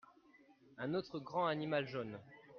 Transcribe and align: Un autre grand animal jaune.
Un 0.79 0.95
autre 0.95 1.19
grand 1.19 1.45
animal 1.45 1.87
jaune. 1.87 2.17